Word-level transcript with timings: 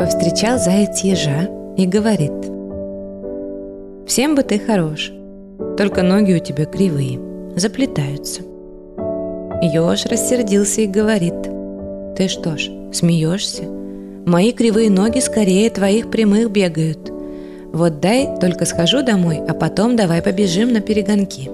Повстречал 0.00 0.58
заяц 0.58 1.00
ежа 1.00 1.46
и 1.76 1.84
говорит, 1.84 2.32
«Всем 4.06 4.34
бы 4.34 4.42
ты 4.42 4.58
хорош, 4.58 5.12
только 5.76 6.02
ноги 6.02 6.32
у 6.32 6.38
тебя 6.38 6.64
кривые, 6.64 7.20
заплетаются». 7.54 8.40
Еж 9.60 10.06
рассердился 10.06 10.80
и 10.80 10.86
говорит, 10.86 11.34
«Ты 12.16 12.28
что 12.28 12.56
ж, 12.56 12.70
смеешься? 12.94 13.64
Мои 14.24 14.52
кривые 14.52 14.88
ноги 14.88 15.18
скорее 15.18 15.68
твоих 15.68 16.10
прямых 16.10 16.50
бегают. 16.50 17.12
Вот 17.74 18.00
дай 18.00 18.26
только 18.40 18.64
схожу 18.64 19.02
домой, 19.02 19.42
а 19.46 19.52
потом 19.52 19.96
давай 19.96 20.22
побежим 20.22 20.72
на 20.72 20.80
перегонки». 20.80 21.50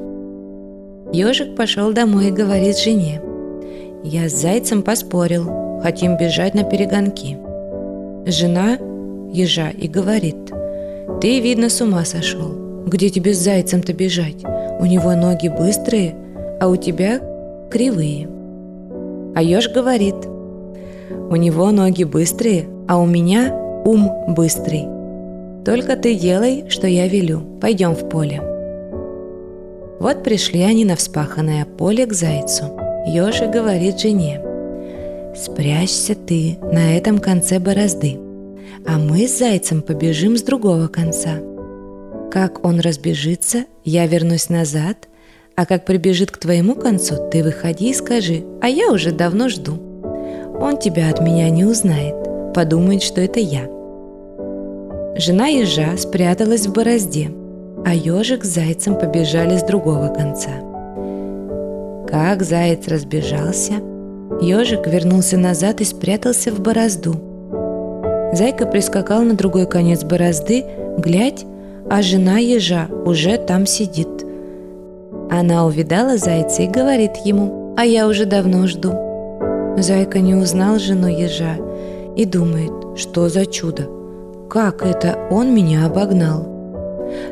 Ежик 1.12 1.56
пошел 1.56 1.92
домой 1.92 2.28
и 2.28 2.30
говорит 2.30 2.78
жене, 2.78 3.20
«Я 4.04 4.28
с 4.28 4.40
зайцем 4.40 4.84
поспорил, 4.84 5.80
хотим 5.82 6.16
бежать 6.16 6.54
на 6.54 6.62
перегонки». 6.62 7.38
Жена 8.26 8.76
ежа 9.32 9.70
и 9.70 9.86
говорит, 9.86 10.34
«Ты, 11.20 11.38
видно, 11.40 11.68
с 11.68 11.80
ума 11.80 12.04
сошел. 12.04 12.50
Где 12.86 13.08
тебе 13.08 13.32
с 13.32 13.38
зайцем-то 13.38 13.92
бежать? 13.92 14.44
У 14.80 14.84
него 14.84 15.14
ноги 15.14 15.46
быстрые, 15.46 16.16
а 16.60 16.66
у 16.66 16.74
тебя 16.74 17.20
кривые». 17.70 18.28
А 19.36 19.42
еж 19.42 19.70
говорит, 19.70 20.16
«У 21.30 21.36
него 21.36 21.70
ноги 21.70 22.02
быстрые, 22.02 22.66
а 22.88 22.98
у 22.98 23.06
меня 23.06 23.54
ум 23.84 24.10
быстрый. 24.34 24.86
Только 25.64 25.96
ты 25.96 26.16
делай, 26.16 26.64
что 26.68 26.88
я 26.88 27.06
велю. 27.06 27.42
Пойдем 27.60 27.94
в 27.94 28.08
поле». 28.08 28.42
Вот 30.00 30.24
пришли 30.24 30.62
они 30.62 30.84
на 30.84 30.96
вспаханное 30.96 31.64
поле 31.64 32.06
к 32.06 32.12
зайцу. 32.12 32.64
Ёжик 33.06 33.50
говорит 33.50 34.00
жене, 34.00 34.40
«Спрячься 35.36 36.14
ты 36.14 36.58
на 36.72 36.96
этом 36.96 37.18
конце 37.18 37.58
борозды, 37.58 38.18
а 38.86 38.98
мы 38.98 39.28
с 39.28 39.38
зайцем 39.38 39.82
побежим 39.82 40.36
с 40.36 40.42
другого 40.42 40.88
конца. 40.88 41.34
Как 42.30 42.64
он 42.64 42.80
разбежится, 42.80 43.64
я 43.84 44.06
вернусь 44.06 44.48
назад, 44.48 45.08
а 45.54 45.66
как 45.66 45.84
прибежит 45.84 46.30
к 46.30 46.38
твоему 46.38 46.74
концу, 46.74 47.28
ты 47.30 47.42
выходи 47.42 47.90
и 47.90 47.94
скажи, 47.94 48.44
а 48.60 48.68
я 48.68 48.90
уже 48.90 49.12
давно 49.12 49.48
жду. 49.48 49.78
Он 50.58 50.78
тебя 50.78 51.10
от 51.10 51.20
меня 51.20 51.50
не 51.50 51.64
узнает, 51.64 52.14
подумает, 52.54 53.02
что 53.02 53.20
это 53.20 53.40
я». 53.40 53.68
Жена 55.18 55.46
ежа 55.46 55.96
спряталась 55.96 56.66
в 56.66 56.72
борозде– 56.72 57.30
а 57.86 57.94
ежик 57.94 58.44
с 58.44 58.48
зайцем 58.48 58.98
побежали 58.98 59.56
с 59.56 59.62
другого 59.62 60.08
конца. 60.08 60.50
Как 62.08 62.42
заяц 62.42 62.88
разбежался, 62.88 63.74
ежик 64.40 64.86
вернулся 64.86 65.36
назад 65.36 65.80
и 65.80 65.84
спрятался 65.84 66.50
в 66.52 66.60
борозду. 66.60 67.16
Зайка 68.32 68.66
прискакал 68.66 69.22
на 69.22 69.34
другой 69.34 69.66
конец 69.66 70.04
борозды, 70.04 70.64
глядь, 70.98 71.44
а 71.88 72.02
жена 72.02 72.38
ежа 72.38 72.88
уже 73.04 73.38
там 73.38 73.66
сидит. 73.66 74.08
Она 75.30 75.66
увидала 75.66 76.16
зайца 76.16 76.62
и 76.62 76.68
говорит 76.68 77.16
ему, 77.24 77.74
а 77.76 77.84
я 77.84 78.08
уже 78.08 78.26
давно 78.26 78.66
жду. 78.66 78.92
Зайка 79.78 80.20
не 80.20 80.34
узнал 80.34 80.78
жену 80.78 81.08
ежа 81.08 81.56
и 82.16 82.24
думает, 82.24 82.72
что 82.96 83.28
за 83.28 83.46
чудо, 83.46 83.88
как 84.48 84.84
это 84.84 85.18
он 85.30 85.54
меня 85.54 85.86
обогнал. 85.86 86.46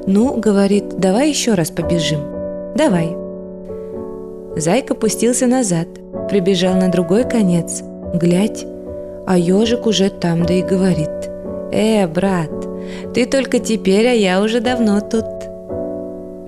«Ну,— 0.06 0.34
говорит,— 0.36 0.84
давай 0.98 1.30
еще 1.30 1.54
раз 1.54 1.70
побежим. 1.70 2.20
Давай». 2.76 3.23
Зайка 4.56 4.94
пустился 4.94 5.46
назад, 5.46 5.88
прибежал 6.28 6.74
на 6.74 6.88
другой 6.88 7.28
конец. 7.28 7.82
Глядь, 8.14 8.64
а 9.26 9.36
ежик 9.36 9.86
уже 9.86 10.10
там, 10.10 10.44
да 10.46 10.54
и 10.54 10.62
говорит. 10.62 11.10
«Э, 11.72 12.06
брат, 12.06 12.50
ты 13.14 13.26
только 13.26 13.58
теперь, 13.58 14.06
а 14.06 14.12
я 14.12 14.40
уже 14.40 14.60
давно 14.60 15.00
тут». 15.00 15.24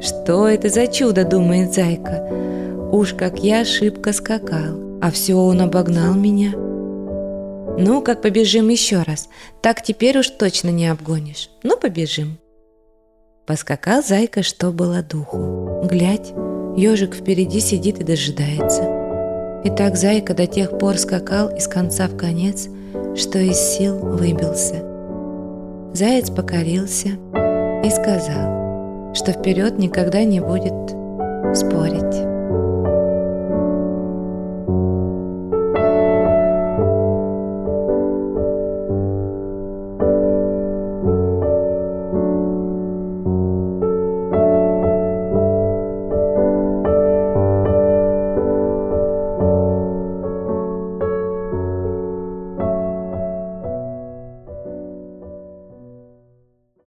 «Что 0.01 0.47
это 0.47 0.69
за 0.69 0.87
чудо?»– 0.87 1.25
думает 1.29 1.75
Зайка. 1.75 2.29
«Уж 2.93 3.15
как 3.15 3.41
я 3.41 3.65
шибко 3.65 4.13
скакал, 4.13 4.79
а 5.03 5.11
все 5.11 5.35
он 5.35 5.61
обогнал 5.61 6.15
меня». 6.15 6.53
«Ну, 7.79 8.03
как 8.03 8.23
побежим 8.23 8.69
еще 8.69 9.03
раз, 9.03 9.29
так 9.63 9.83
теперь 9.83 10.19
уж 10.19 10.29
точно 10.31 10.69
не 10.69 10.87
обгонишь. 10.87 11.51
Ну, 11.65 11.77
побежим». 11.77 12.39
Поскакал 13.47 14.03
зайка, 14.03 14.43
что 14.43 14.71
было 14.71 15.03
духу. 15.03 15.83
Глядь, 15.85 16.33
ежик 16.77 17.15
впереди 17.15 17.61
сидит 17.61 18.01
и 18.01 18.05
дожидается. 18.05 18.83
И 19.65 19.71
так 19.71 19.97
зайка 19.97 20.35
до 20.35 20.47
тех 20.47 20.79
пор 20.79 20.97
скакал 20.99 21.49
из 21.49 21.67
конца 21.67 22.07
в 22.07 22.17
конец, 22.17 22.69
что 23.17 23.39
из 23.39 23.59
сил 23.59 23.99
выбился. 23.99 24.85
Заяц 25.93 26.31
покорился 26.31 27.09
и 27.83 27.91
сказал, 27.91 29.15
что 29.15 29.33
вперед 29.33 29.79
никогда 29.79 30.23
не 30.25 30.41
будет 30.41 30.75
спорить. 31.57 32.26